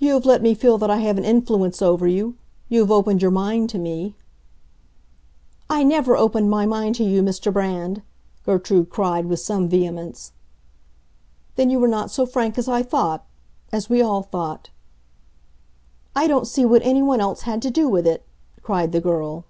[0.00, 2.34] "You have let me feel that I have an influence over you.
[2.68, 4.16] You have opened your mind to me."
[5.70, 7.52] "I never opened my mind to you, Mr.
[7.52, 8.02] Brand!"
[8.44, 10.32] Gertrude cried, with some vehemence.
[11.54, 14.70] "Then you were not so frank as I thought—as we all thought."
[16.16, 18.26] "I don't see what anyone else had to do with it!"
[18.60, 19.44] cried the girl.